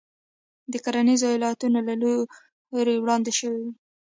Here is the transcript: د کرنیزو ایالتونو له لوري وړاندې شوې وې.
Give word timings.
د 0.71 0.73
کرنیزو 0.85 1.27
ایالتونو 1.31 1.79
له 1.87 1.93
لوري 2.01 2.95
وړاندې 2.99 3.31
شوې 3.39 3.57
وې. 3.63 3.71